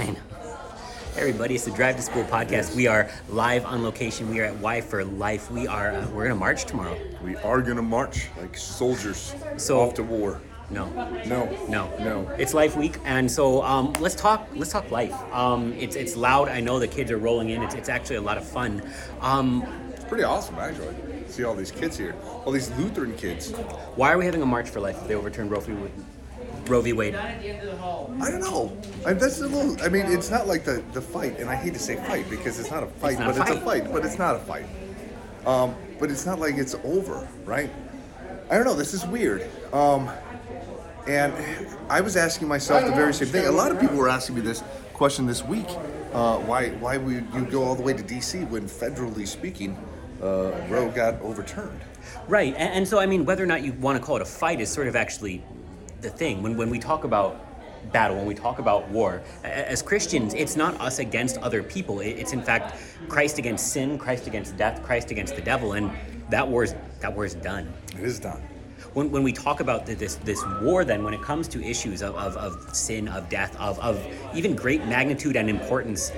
Hey 0.00 0.16
everybody, 1.18 1.56
it's 1.56 1.66
the 1.66 1.72
Drive 1.72 1.96
to 1.96 2.02
School 2.02 2.24
podcast. 2.24 2.74
We 2.74 2.86
are 2.86 3.10
live 3.28 3.66
on 3.66 3.82
location. 3.82 4.30
We 4.30 4.40
are 4.40 4.44
at 4.44 4.56
Y 4.56 4.80
for 4.80 5.04
Life. 5.04 5.50
We 5.50 5.66
are 5.66 5.90
uh, 5.92 6.08
we're 6.08 6.22
gonna 6.22 6.36
march 6.40 6.64
tomorrow. 6.64 6.96
We 7.22 7.36
are 7.36 7.60
gonna 7.60 7.82
march 7.82 8.28
like 8.38 8.56
soldiers 8.56 9.34
So- 9.58 9.80
off 9.80 9.92
to 9.94 10.02
war. 10.02 10.40
No, 10.70 10.86
No, 11.26 11.44
no, 11.68 11.92
no. 11.98 12.26
It's 12.38 12.54
Life 12.54 12.76
Week, 12.78 12.96
and 13.04 13.30
so 13.30 13.60
um, 13.62 13.92
let's 14.00 14.14
talk. 14.14 14.48
Let's 14.54 14.72
talk 14.72 14.90
life. 14.90 15.12
Um, 15.34 15.74
it's 15.74 15.96
it's 15.96 16.16
loud. 16.16 16.48
I 16.48 16.60
know 16.60 16.78
the 16.78 16.88
kids 16.88 17.10
are 17.10 17.18
rolling 17.18 17.50
in. 17.50 17.62
It's, 17.62 17.74
it's 17.74 17.90
actually 17.90 18.16
a 18.16 18.22
lot 18.22 18.38
of 18.38 18.48
fun. 18.48 18.80
Um, 19.20 19.62
It's 19.92 20.04
pretty 20.04 20.24
awesome 20.24 20.54
actually. 20.58 20.94
See 21.28 21.44
all 21.44 21.54
these 21.54 21.72
kids 21.72 21.98
here, 21.98 22.14
all 22.46 22.52
these 22.52 22.70
Lutheran 22.78 23.14
kids. 23.18 23.50
why 23.96 24.10
are 24.12 24.16
we 24.16 24.24
having 24.24 24.40
a 24.40 24.46
march 24.46 24.70
for 24.70 24.80
life 24.80 24.96
if 25.02 25.08
they 25.08 25.14
overturned 25.14 25.50
Roe 25.50 25.60
v. 25.60 25.74
Wade? 25.74 25.92
Roe 26.70 26.80
v. 26.80 26.92
Wade. 26.92 27.14
I 27.16 28.30
don't 28.30 28.40
know. 28.40 28.76
I, 29.04 29.12
that's 29.12 29.40
a 29.40 29.46
little. 29.46 29.82
I 29.82 29.88
mean, 29.88 30.06
it's 30.06 30.30
not 30.30 30.46
like 30.46 30.64
the 30.64 30.82
the 30.92 31.00
fight, 31.02 31.38
and 31.38 31.50
I 31.50 31.56
hate 31.56 31.74
to 31.74 31.80
say 31.80 31.96
fight 31.96 32.30
because 32.30 32.60
it's 32.60 32.70
not 32.70 32.82
a 32.82 32.86
fight, 32.86 33.18
not 33.18 33.30
a 33.30 33.32
but 33.32 33.40
it's 33.40 33.50
a 33.50 33.54
fight. 33.54 33.82
fight. 33.82 33.92
But 33.92 34.04
it's 34.04 34.18
not 34.18 34.36
a 34.36 34.38
fight. 34.38 34.66
Um, 35.46 35.74
but 35.98 36.10
it's 36.10 36.26
not 36.26 36.38
like 36.38 36.56
it's 36.56 36.74
over, 36.84 37.26
right? 37.44 37.70
I 38.50 38.54
don't 38.54 38.64
know. 38.64 38.74
This 38.74 38.94
is 38.94 39.06
weird. 39.06 39.48
Um, 39.72 40.10
and 41.08 41.32
I 41.88 42.00
was 42.00 42.16
asking 42.16 42.48
myself 42.48 42.84
the 42.84 42.92
very 42.92 43.14
same 43.14 43.28
thing. 43.28 43.46
A 43.46 43.50
lot 43.50 43.72
of 43.72 43.80
people 43.80 43.96
were 43.96 44.08
asking 44.08 44.36
me 44.36 44.42
this 44.42 44.62
question 44.92 45.26
this 45.26 45.44
week. 45.44 45.68
Uh, 46.12 46.38
why 46.38 46.70
why 46.70 46.96
would 46.98 47.26
you 47.34 47.46
go 47.46 47.62
all 47.64 47.74
the 47.74 47.82
way 47.82 47.92
to 47.92 48.02
D.C. 48.02 48.44
when 48.44 48.68
federally 48.68 49.26
speaking, 49.26 49.76
uh, 50.22 50.52
Roe 50.68 50.90
got 50.90 51.20
overturned? 51.22 51.80
Right, 52.28 52.54
and, 52.56 52.74
and 52.74 52.88
so 52.88 52.98
I 52.98 53.06
mean, 53.06 53.24
whether 53.24 53.42
or 53.42 53.46
not 53.46 53.62
you 53.62 53.72
want 53.72 53.98
to 53.98 54.04
call 54.04 54.16
it 54.16 54.22
a 54.22 54.26
fight 54.26 54.60
is 54.60 54.68
sort 54.68 54.88
of 54.88 54.96
actually 54.96 55.42
the 56.00 56.10
thing. 56.10 56.42
When 56.42 56.56
when 56.56 56.70
we 56.70 56.78
talk 56.78 57.04
about 57.04 57.46
battle, 57.92 58.16
when 58.16 58.26
we 58.26 58.34
talk 58.34 58.58
about 58.58 58.88
war, 58.88 59.22
as 59.42 59.82
Christians, 59.82 60.34
it's 60.34 60.56
not 60.56 60.78
us 60.80 60.98
against 60.98 61.38
other 61.38 61.62
people. 61.62 62.00
It's 62.00 62.32
in 62.32 62.42
fact 62.42 62.76
Christ 63.08 63.38
against 63.38 63.72
sin, 63.72 63.98
Christ 63.98 64.26
against 64.26 64.56
death, 64.56 64.82
Christ 64.82 65.10
against 65.10 65.36
the 65.36 65.42
devil, 65.42 65.72
and 65.72 65.90
that 66.30 66.46
war's 66.46 66.74
that 67.00 67.14
war's 67.14 67.34
done. 67.34 67.72
It 67.94 68.04
is 68.04 68.20
done. 68.20 68.42
When, 68.92 69.10
when 69.12 69.22
we 69.22 69.32
talk 69.32 69.60
about 69.60 69.86
th- 69.86 69.98
this 69.98 70.16
this 70.16 70.44
war, 70.62 70.84
then 70.84 71.04
when 71.04 71.14
it 71.14 71.22
comes 71.22 71.46
to 71.48 71.62
issues 71.62 72.02
of, 72.02 72.14
of, 72.16 72.36
of 72.36 72.74
sin, 72.74 73.06
of 73.08 73.28
death, 73.28 73.56
of, 73.60 73.78
of 73.78 74.04
even 74.34 74.56
great 74.56 74.84
magnitude 74.86 75.36
and 75.36 75.48
importance, 75.48 76.10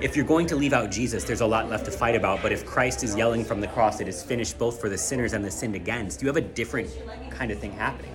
if 0.00 0.16
you're 0.16 0.24
going 0.24 0.46
to 0.46 0.56
leave 0.56 0.72
out 0.72 0.90
Jesus, 0.90 1.24
there's 1.24 1.40
a 1.40 1.46
lot 1.46 1.68
left 1.68 1.84
to 1.86 1.90
fight 1.90 2.14
about. 2.14 2.42
But 2.42 2.52
if 2.52 2.64
Christ 2.64 3.04
is 3.04 3.14
yelling 3.16 3.44
from 3.44 3.60
the 3.60 3.68
cross, 3.68 4.00
it 4.00 4.08
is 4.08 4.22
finished 4.22 4.58
both 4.58 4.80
for 4.80 4.88
the 4.88 4.98
sinners 4.98 5.32
and 5.32 5.44
the 5.44 5.50
sinned 5.50 5.74
against, 5.74 6.22
you 6.22 6.28
have 6.28 6.36
a 6.36 6.40
different 6.40 6.90
kind 7.30 7.50
of 7.50 7.58
thing 7.58 7.72
happening. 7.72 8.10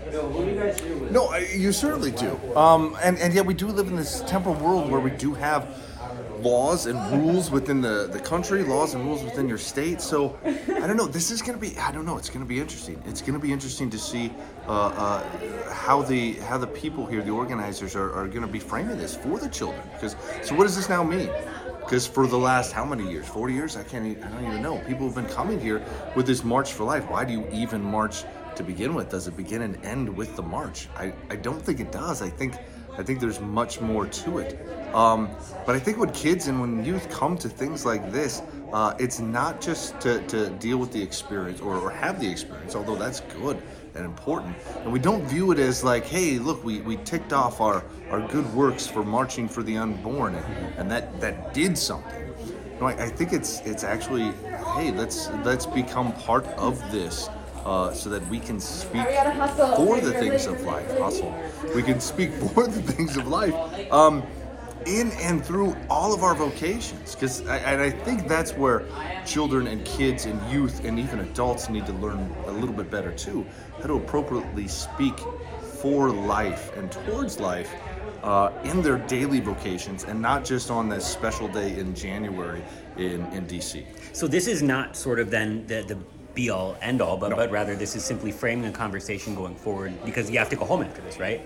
No, 1.11 1.35
you 1.35 1.72
certainly 1.72 2.11
do. 2.11 2.38
Um, 2.55 2.97
and, 3.02 3.17
and 3.19 3.33
yet 3.33 3.45
we 3.45 3.53
do 3.53 3.67
live 3.67 3.88
in 3.88 3.95
this 3.95 4.22
temporal 4.22 4.55
world 4.55 4.89
where 4.89 5.00
we 5.00 5.11
do 5.11 5.33
have 5.33 5.67
laws 6.41 6.85
and 6.85 6.97
rules 7.11 7.52
within 7.52 7.81
the, 7.81 8.07
the 8.11 8.19
country, 8.19 8.63
laws 8.63 8.94
and 8.94 9.03
rules 9.05 9.23
within 9.23 9.47
your 9.47 9.57
state. 9.57 10.02
So 10.02 10.38
I 10.45 10.88
don't 10.88 10.97
know. 10.97 11.07
This 11.07 11.31
is 11.31 11.41
going 11.41 11.59
to 11.59 11.59
be. 11.59 11.77
I 11.77 11.91
don't 11.91 12.05
know. 12.05 12.17
It's 12.17 12.30
going 12.30 12.44
to 12.44 12.47
be 12.47 12.59
interesting. 12.59 13.02
It's 13.05 13.22
going 13.22 13.33
to 13.33 13.39
be 13.39 13.52
interesting 13.52 13.89
to 13.89 13.97
see 13.97 14.31
uh, 14.67 14.72
uh, 14.72 15.73
how 15.73 16.02
the 16.02 16.33
how 16.33 16.57
the 16.57 16.67
people 16.67 17.05
here, 17.05 17.22
the 17.22 17.31
organizers, 17.31 17.95
are, 17.95 18.13
are 18.13 18.27
going 18.27 18.41
to 18.41 18.47
be 18.47 18.59
framing 18.59 18.97
this 18.97 19.16
for 19.16 19.39
the 19.39 19.50
children. 19.50 19.81
Because 19.94 20.16
so 20.41 20.55
what 20.55 20.63
does 20.63 20.75
this 20.75 20.89
now 20.89 21.03
mean? 21.03 21.30
Because 21.80 22.05
for 22.05 22.27
the 22.27 22.38
last 22.38 22.72
how 22.72 22.85
many 22.85 23.09
years? 23.09 23.27
Forty 23.27 23.53
years? 23.53 23.75
I 23.75 23.83
can't. 23.83 24.05
I 24.23 24.30
don't 24.30 24.45
even 24.45 24.61
know. 24.61 24.77
People 24.88 25.05
have 25.08 25.16
been 25.16 25.33
coming 25.33 25.59
here 25.59 25.81
with 26.16 26.27
this 26.27 26.44
March 26.44 26.73
for 26.73 26.83
Life. 26.83 27.09
Why 27.09 27.25
do 27.25 27.33
you 27.33 27.47
even 27.52 27.81
march 27.81 28.23
to 28.55 28.63
begin 28.63 28.94
with? 28.94 29.09
Does 29.09 29.27
it 29.27 29.35
begin 29.35 29.61
and 29.61 29.83
end 29.85 30.16
with 30.16 30.35
the 30.35 30.44
march? 30.44 30.88
I, 30.95 31.13
I 31.30 31.35
don't 31.35 31.61
think 31.61 31.80
it 31.80 31.91
does. 31.91 32.22
I 32.22 32.30
think 32.30 32.55
I 32.97 33.03
think 33.03 33.19
there's 33.19 33.39
much 33.39 33.80
more 33.80 34.05
to 34.05 34.39
it. 34.39 34.59
Um, 34.94 35.30
but 35.66 35.75
I 35.75 35.80
think 35.80 35.97
when 35.97 36.11
kids 36.11 36.47
and 36.47 36.59
when 36.59 36.83
youth 36.83 37.09
come 37.09 37.38
to 37.38 37.47
things 37.47 37.85
like 37.85 38.11
this, 38.11 38.41
uh, 38.73 38.94
it's 39.00 39.19
not 39.19 39.61
just 39.61 40.00
to, 40.01 40.22
to 40.28 40.50
deal 40.51 40.78
with 40.78 40.91
the 40.91 41.01
experience 41.01 41.61
or, 41.61 41.78
or 41.78 41.91
have 41.91 42.19
the 42.19 42.29
experience, 42.29 42.75
although 42.75 42.96
that's 42.96 43.22
good 43.22 43.61
and 43.95 44.05
important. 44.05 44.55
And 44.83 44.91
we 44.91 45.00
don't 45.00 45.23
view 45.25 45.51
it 45.51 45.59
as 45.59 45.83
like, 45.83 46.05
hey, 46.05 46.39
look, 46.39 46.63
we, 46.63 46.81
we 46.81 46.97
ticked 46.97 47.33
off 47.33 47.61
our, 47.61 47.83
our 48.09 48.25
good 48.27 48.51
works 48.53 48.88
for 48.88 49.03
marching 49.03 49.47
for 49.47 49.63
the 49.63 49.77
unborn 49.77 50.35
and, 50.35 50.75
and 50.77 50.91
that, 50.91 51.19
that 51.22 51.53
did 51.53 51.77
something. 51.77 52.33
No, 52.79 52.88
I, 52.88 52.94
I 52.94 53.09
think 53.09 53.33
it's 53.33 53.59
it's 53.61 53.83
actually, 53.83 54.31
hey, 54.75 54.91
let's 54.91 55.29
let's 55.44 55.66
become 55.66 56.13
part 56.13 56.45
of 56.57 56.79
this 56.91 57.29
uh, 57.66 57.91
so 57.94 58.09
that 58.09 58.25
we 58.29 58.39
can 58.39 58.59
speak 58.59 59.05
for 59.75 59.99
the 59.99 60.13
things 60.13 60.45
of 60.45 60.61
life. 60.61 60.97
Hustle. 60.97 61.35
We 61.75 61.83
can 61.83 61.99
speak 61.99 62.31
for 62.53 62.67
the 62.67 62.81
things 62.81 63.17
of 63.17 63.28
life. 63.28 63.53
Um, 63.91 64.23
in 64.89 65.11
and 65.13 65.45
through 65.45 65.75
all 65.89 66.13
of 66.13 66.23
our 66.23 66.33
vocations, 66.35 67.13
because 67.13 67.41
and 67.41 67.81
I 67.81 67.89
think 67.91 68.27
that's 68.27 68.53
where 68.53 68.85
children 69.25 69.67
and 69.67 69.85
kids 69.85 70.25
and 70.25 70.39
youth 70.51 70.83
and 70.83 71.00
even 71.00 71.19
adults 71.19 71.69
need 71.69 71.85
to 71.85 71.94
learn 71.94 72.33
a 72.47 72.51
little 72.51 72.73
bit 72.73 72.89
better 72.89 73.11
too, 73.11 73.45
how 73.78 73.88
to 73.88 73.94
appropriately 73.94 74.67
speak 74.67 75.17
for 75.61 76.09
life 76.09 76.75
and 76.75 76.91
towards 76.91 77.39
life 77.39 77.72
uh, 78.23 78.51
in 78.63 78.81
their 78.81 78.97
daily 78.97 79.39
vocations 79.39 80.03
and 80.03 80.22
not 80.22 80.44
just 80.44 80.69
on 80.69 80.89
this 80.89 81.05
special 81.05 81.47
day 81.47 81.78
in 81.79 81.95
January 81.95 82.61
in, 82.97 83.25
in 83.28 83.45
DC. 83.45 83.85
So 84.11 84.28
this 84.28 84.47
is 84.47 84.61
not 84.61 84.97
sort 84.97 85.19
of 85.19 85.29
then 85.29 85.66
the, 85.67 85.83
the 85.83 85.97
be 86.33 86.49
all 86.49 86.78
end 86.81 87.01
all, 87.01 87.17
but, 87.17 87.29
No. 87.29 87.35
but 87.35 87.49
rather 87.51 87.75
this 87.75 87.95
is 87.95 88.03
simply 88.03 88.31
framing 88.31 88.66
a 88.66 88.72
conversation 88.72 89.35
going 89.35 89.55
forward 89.55 89.94
because 90.05 90.29
you 90.29 90.38
have 90.38 90.49
to 90.49 90.55
go 90.55 90.66
home 90.66 90.83
after 90.83 91.01
this, 91.01 91.17
right? 91.19 91.41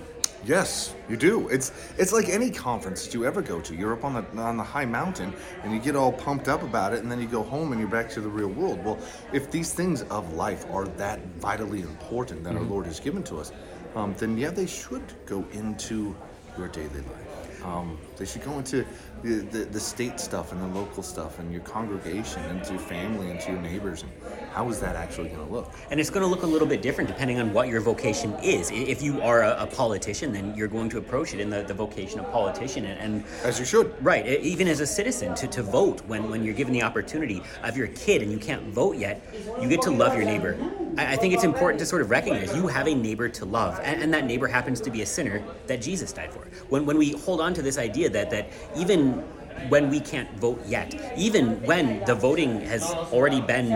Yes, 0.45 0.93
you 1.07 1.15
do. 1.15 1.47
It's 1.47 1.71
it's 1.97 2.11
like 2.11 2.27
any 2.27 2.51
conference 2.51 3.05
that 3.05 3.13
you 3.13 3.25
ever 3.25 3.41
go 3.41 3.61
to. 3.61 3.73
You're 3.73 3.93
up 3.93 4.03
on 4.03 4.13
the 4.13 4.41
on 4.41 4.57
the 4.57 4.63
high 4.63 4.83
mountain 4.83 5.33
and 5.63 5.71
you 5.71 5.79
get 5.79 5.95
all 5.95 6.11
pumped 6.11 6.49
up 6.49 6.63
about 6.63 6.91
it, 6.93 7.01
and 7.01 7.09
then 7.09 7.21
you 7.21 7.27
go 7.27 7.43
home 7.43 7.71
and 7.71 7.79
you're 7.79 7.89
back 7.89 8.09
to 8.09 8.21
the 8.21 8.27
real 8.27 8.49
world. 8.49 8.83
Well, 8.83 8.99
if 9.31 9.49
these 9.51 9.71
things 9.73 10.01
of 10.03 10.33
life 10.33 10.65
are 10.69 10.85
that 10.97 11.19
vitally 11.37 11.81
important 11.81 12.43
that 12.43 12.55
our 12.55 12.61
Lord 12.61 12.85
has 12.87 12.99
given 12.99 13.23
to 13.23 13.37
us, 13.39 13.53
um, 13.95 14.15
then 14.17 14.37
yeah, 14.37 14.49
they 14.49 14.65
should 14.65 15.13
go 15.25 15.45
into 15.53 16.13
your 16.57 16.67
daily 16.67 16.89
life. 16.89 17.42
Um, 17.63 17.97
they 18.17 18.25
should 18.25 18.43
go 18.43 18.57
into 18.57 18.85
the, 19.23 19.35
the, 19.35 19.59
the 19.65 19.79
state 19.79 20.19
stuff 20.19 20.51
and 20.51 20.61
the 20.61 20.79
local 20.79 21.01
stuff 21.01 21.39
and 21.39 21.51
your 21.51 21.61
congregation 21.61 22.41
and 22.43 22.63
to 22.65 22.73
your 22.73 22.81
family 22.81 23.31
and 23.31 23.39
to 23.41 23.51
your 23.51 23.61
neighbors. 23.61 24.03
And 24.03 24.11
how 24.51 24.69
is 24.69 24.79
that 24.81 24.95
actually 24.95 25.29
going 25.29 25.47
to 25.47 25.53
look? 25.53 25.71
And 25.89 25.99
it's 25.99 26.09
going 26.09 26.23
to 26.23 26.27
look 26.27 26.43
a 26.43 26.47
little 26.47 26.67
bit 26.67 26.81
different 26.81 27.09
depending 27.09 27.39
on 27.39 27.53
what 27.53 27.69
your 27.69 27.79
vocation 27.79 28.33
is. 28.43 28.69
If 28.71 29.01
you 29.01 29.21
are 29.21 29.43
a, 29.43 29.63
a 29.63 29.67
politician, 29.67 30.33
then 30.33 30.53
you're 30.55 30.67
going 30.67 30.89
to 30.89 30.97
approach 30.97 31.33
it 31.33 31.39
in 31.39 31.49
the, 31.49 31.63
the 31.63 31.73
vocation 31.73 32.19
of 32.19 32.29
politician. 32.31 32.85
And, 32.85 32.99
and 32.99 33.23
As 33.43 33.59
you 33.59 33.65
should. 33.65 33.95
right, 34.03 34.25
even 34.27 34.67
as 34.67 34.81
a 34.81 34.87
citizen, 34.87 35.33
to, 35.35 35.47
to 35.47 35.63
vote 35.63 36.01
when, 36.05 36.29
when 36.29 36.43
you're 36.43 36.53
given 36.53 36.73
the 36.73 36.83
opportunity. 36.83 37.41
If 37.63 37.77
you're 37.77 37.87
a 37.87 37.89
kid 37.89 38.21
and 38.21 38.31
you 38.31 38.39
can't 38.39 38.63
vote 38.63 38.97
yet, 38.97 39.21
you 39.61 39.69
get 39.69 39.81
to 39.83 39.91
love 39.91 40.15
your 40.15 40.25
neighbor. 40.25 40.57
I, 40.97 41.15
think 41.15 41.33
it's 41.33 41.43
important 41.43 41.79
to 41.79 41.85
sort 41.85 42.01
of 42.01 42.09
recognize 42.09 42.55
you 42.55 42.67
have 42.67 42.87
a 42.87 42.95
neighbor 42.95 43.29
to 43.29 43.45
love, 43.45 43.79
and, 43.83 44.01
and 44.01 44.13
that 44.13 44.25
neighbor 44.25 44.47
happens 44.47 44.79
to 44.81 44.89
be 44.89 45.01
a 45.01 45.05
sinner 45.05 45.43
that 45.67 45.81
Jesus 45.81 46.11
died 46.11 46.31
for. 46.31 46.41
When, 46.69 46.85
when 46.85 46.97
we 46.97 47.11
hold 47.11 47.41
on 47.41 47.53
to 47.55 47.61
this 47.61 47.77
idea 47.77 48.09
that, 48.09 48.29
that 48.31 48.49
even 48.75 49.23
when 49.69 49.89
we 49.89 49.99
can't 49.99 50.29
vote 50.39 50.61
yet, 50.65 51.13
even 51.17 51.61
when 51.63 52.03
the 52.05 52.15
voting 52.15 52.61
has 52.61 52.83
already 52.83 53.41
been 53.41 53.69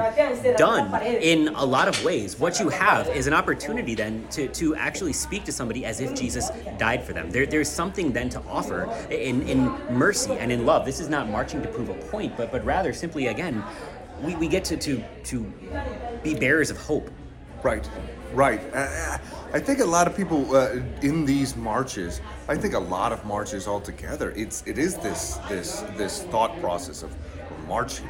done 0.58 1.02
in 1.04 1.50
a 1.50 1.64
lot 1.64 1.88
of 1.88 2.04
ways, 2.04 2.38
what 2.40 2.60
you 2.60 2.70
have 2.70 3.08
is 3.10 3.28
an 3.28 3.34
opportunity 3.34 3.96
then 3.96 4.28
to, 4.30 4.48
to 4.50 4.76
actually 4.76 5.14
speak 5.14 5.44
to 5.46 5.52
somebody 5.52 5.86
as 5.86 6.00
if 6.00 6.14
Jesus 6.16 6.50
died 6.78 7.04
for 7.04 7.14
them. 7.14 7.32
There, 7.32 7.46
there's 7.46 7.70
something 7.70 8.12
then 8.12 8.30
to 8.30 8.42
offer 8.48 8.86
in, 9.10 9.48
in 9.48 9.66
mercy 9.90 10.34
and 10.34 10.52
in 10.52 10.66
love. 10.66 10.86
This 10.86 11.00
is 11.00 11.10
not 11.10 11.30
marching 11.30 11.62
to 11.62 11.68
prove 11.70 11.90
a 11.90 11.96
point, 11.96 12.36
but, 12.36 12.52
but 12.52 12.66
rather 12.66 12.94
simply, 12.94 13.28
again, 13.28 13.64
we, 14.22 14.36
we 14.36 14.48
get 14.48 14.64
to, 14.66 14.78
to, 14.78 15.04
to 15.26 15.44
be 16.24 16.36
bearers 16.36 16.70
of 16.70 16.78
hope. 16.78 17.10
Right, 17.64 17.90
right. 18.34 18.62
Uh, 18.74 19.18
I 19.54 19.60
think 19.60 19.80
a 19.80 19.86
lot 19.86 20.08
of 20.08 20.16
people 20.16 20.56
uh, 20.56 20.74
in 21.02 21.26
these 21.26 21.56
marches. 21.56 22.22
I 22.48 22.56
think 22.56 22.74
a 22.74 22.80
lot 22.80 23.12
of 23.12 23.26
marches 23.26 23.68
altogether. 23.68 24.32
It's 24.36 24.64
it 24.68 24.78
is 24.78 24.96
this 24.98 25.38
this 25.50 25.82
this 25.96 26.24
thought 26.24 26.60
process 26.60 27.02
of 27.02 27.16
marching, 27.68 28.08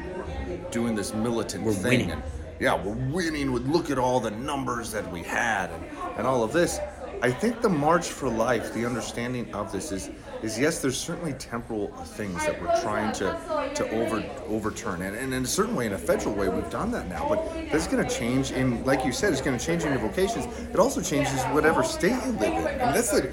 we're 0.48 0.56
doing 0.70 0.94
this 0.94 1.14
militant 1.14 1.64
We're 1.64 1.72
thing, 1.72 1.82
winning. 1.90 2.10
and 2.12 2.22
yeah, 2.60 2.74
we're 2.80 2.94
winning. 3.12 3.52
With 3.52 3.66
look 3.66 3.90
at 3.90 3.98
all 3.98 4.20
the 4.20 4.30
numbers 4.30 4.92
that 4.92 5.10
we 5.10 5.22
had, 5.22 5.70
and, 5.70 5.84
and 6.18 6.26
all 6.26 6.42
of 6.42 6.52
this. 6.52 6.78
I 7.20 7.30
think 7.32 7.60
the 7.60 7.68
march 7.68 8.08
for 8.08 8.28
life, 8.28 8.72
the 8.74 8.86
understanding 8.86 9.52
of 9.54 9.72
this 9.72 9.90
is 9.92 10.10
is 10.40 10.56
yes, 10.56 10.80
there's 10.80 10.96
certainly 10.96 11.32
temporal 11.32 11.88
things 11.88 12.46
that 12.46 12.60
we're 12.62 12.80
trying 12.80 13.12
to 13.14 13.72
to 13.74 13.90
over 13.90 14.24
overturn, 14.46 15.02
and, 15.02 15.16
and 15.16 15.34
in 15.34 15.42
a 15.42 15.46
certain 15.46 15.74
way, 15.74 15.86
in 15.86 15.94
a 15.94 15.98
federal 15.98 16.34
way, 16.34 16.48
we've 16.48 16.70
done 16.70 16.92
that 16.92 17.08
now. 17.08 17.28
But 17.28 17.70
that's 17.72 17.88
going 17.88 18.06
to 18.06 18.14
change 18.14 18.52
in, 18.52 18.84
like 18.84 19.04
you 19.04 19.12
said, 19.12 19.32
it's 19.32 19.42
going 19.42 19.58
to 19.58 19.64
change 19.64 19.82
in 19.82 19.90
your 19.90 20.00
vocations. 20.00 20.46
It 20.68 20.76
also 20.76 21.00
changes 21.00 21.42
whatever 21.46 21.82
state 21.82 22.16
you 22.24 22.32
live 22.32 22.54
in, 22.54 22.66
and 22.66 22.94
that's 22.94 23.10
the 23.10 23.32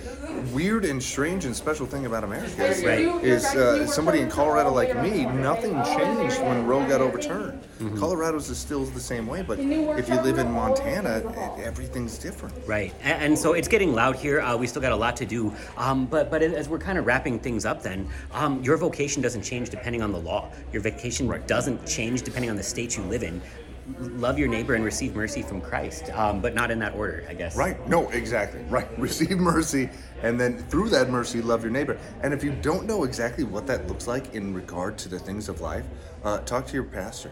weird 0.54 0.86
and 0.86 1.02
strange 1.02 1.46
and 1.46 1.56
special 1.56 1.86
thing 1.86 2.06
about 2.06 2.24
America 2.24 2.66
is, 2.66 2.84
Right. 2.84 3.24
is 3.24 3.46
uh, 3.56 3.86
somebody 3.88 4.20
in 4.20 4.30
Colorado 4.30 4.72
like 4.72 4.96
me, 5.02 5.26
nothing 5.26 5.74
changed 5.84 6.40
when 6.42 6.66
Roe 6.66 6.88
got 6.88 7.02
overturned. 7.02 7.62
Mm-hmm. 7.80 7.98
Colorado's 8.00 8.50
is 8.50 8.58
still 8.58 8.86
the 8.86 9.00
same 9.00 9.28
way, 9.28 9.42
but 9.42 9.60
if 9.60 10.08
you 10.08 10.16
live 10.22 10.38
in 10.38 10.52
Montana, 10.52 11.22
everything's 11.62 12.18
different. 12.18 12.56
Right, 12.66 12.94
and, 13.04 13.24
and 13.24 13.38
so 13.38 13.54
it's 13.54 13.68
getting 13.68 13.94
loud 13.94 14.16
here. 14.16 14.42
Uh, 14.42 14.56
we 14.56 14.68
still 14.68 14.82
got 14.82 14.92
a 14.92 14.96
lot 14.96 15.18
to 15.18 15.26
do, 15.26 15.54
um, 15.78 16.06
but 16.06 16.32
but 16.32 16.42
as 16.42 16.70
we're 16.70 16.80
kind 16.80 16.98
of 16.98 17.06
wrapping 17.06 17.40
things 17.40 17.66
up, 17.66 17.82
then 17.82 18.08
um, 18.32 18.64
your 18.64 18.78
vocation 18.78 19.22
doesn't 19.22 19.42
change 19.42 19.70
depending 19.70 20.02
on 20.02 20.12
the 20.12 20.20
law. 20.20 20.50
Your 20.72 20.82
vocation 20.82 21.28
doesn't 21.48 21.86
change 21.86 22.22
depending 22.22 22.50
on 22.50 22.56
the 22.56 22.64
state 22.64 22.96
you 22.98 23.04
live 23.04 23.24
in. 23.24 23.42
Love 24.00 24.40
your 24.40 24.48
neighbor 24.48 24.74
and 24.74 24.84
receive 24.84 25.16
mercy 25.16 25.42
from 25.44 25.62
Christ, 25.62 26.10
um, 26.14 26.42
but 26.42 26.56
not 26.56 26.72
in 26.72 26.80
that 26.80 26.96
order, 26.96 27.24
I 27.30 27.34
guess. 27.34 27.56
Right. 27.56 27.88
No, 27.88 28.10
exactly. 28.10 28.62
Right. 28.70 28.88
Receive 29.00 29.38
mercy, 29.38 29.90
and 30.22 30.40
then 30.40 30.58
through 30.58 30.90
that 30.90 31.10
mercy, 31.10 31.42
love 31.42 31.64
your 31.64 31.72
neighbor. 31.72 31.98
And 32.22 32.34
if 32.34 32.44
you 32.44 32.52
don't 32.52 32.86
know 32.86 33.04
exactly 33.04 33.44
what 33.44 33.68
that 33.68 33.88
looks 33.88 34.08
like 34.08 34.34
in 34.34 34.54
regard 34.54 34.98
to 35.00 35.10
the 35.10 35.20
things 35.20 35.50
of 35.50 35.62
life, 35.62 35.86
uh, 36.24 36.40
talk 36.40 36.66
to 36.68 36.74
your 36.74 36.84
pastor. 36.84 37.32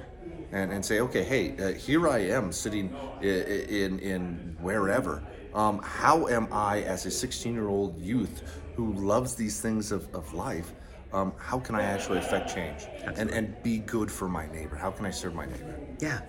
And, 0.51 0.71
and 0.71 0.85
say, 0.85 1.00
okay, 1.00 1.23
hey, 1.23 1.57
uh, 1.57 1.73
here 1.73 2.07
I 2.07 2.19
am 2.19 2.51
sitting 2.51 2.95
in 3.21 3.41
in, 3.41 3.99
in 3.99 4.56
wherever. 4.61 5.23
Um, 5.56 5.79
how 5.83 6.27
am 6.27 6.47
I, 6.51 6.81
as 6.83 7.07
a 7.07 7.11
16 7.11 7.53
year 7.53 7.67
old 7.67 7.99
youth 7.99 8.44
who 8.75 8.94
loves 8.94 9.33
these 9.33 9.59
things 9.59 9.91
of, 9.91 10.13
of 10.13 10.31
life, 10.35 10.73
um, 11.13 11.33
how 11.38 11.59
can 11.59 11.75
I 11.75 11.83
actually 11.83 12.17
affect 12.17 12.53
change 12.53 12.85
and, 13.15 13.29
and 13.29 13.61
be 13.61 13.79
good 13.79 14.11
for 14.11 14.27
my 14.27 14.47
neighbor? 14.51 14.75
How 14.75 14.89
can 14.89 15.06
I 15.06 15.11
serve 15.11 15.35
my 15.35 15.45
neighbor? 15.45 15.79
Yeah, 15.99 16.21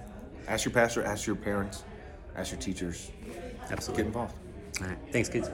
Ask 0.46 0.64
your 0.64 0.72
pastor, 0.72 1.04
ask 1.04 1.26
your 1.26 1.36
parents, 1.36 1.84
ask 2.36 2.52
your 2.52 2.60
teachers, 2.60 3.10
absolutely. 3.70 4.04
get 4.04 4.06
involved. 4.08 4.34
All 4.80 4.88
right. 4.88 4.98
Thanks, 5.12 5.28
kids. 5.28 5.50